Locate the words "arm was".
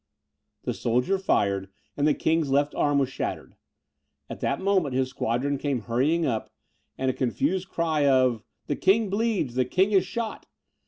2.73-3.09